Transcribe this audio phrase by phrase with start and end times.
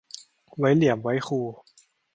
[0.57, 1.39] ไว้เหลี่ยมไว้คู